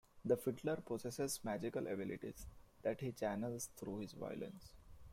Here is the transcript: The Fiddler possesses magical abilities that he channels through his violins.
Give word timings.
The 0.25 0.35
Fiddler 0.35 0.77
possesses 0.77 1.41
magical 1.43 1.85
abilities 1.85 2.47
that 2.81 3.01
he 3.01 3.11
channels 3.11 3.69
through 3.77 3.99
his 3.99 4.13
violins. 4.13 4.73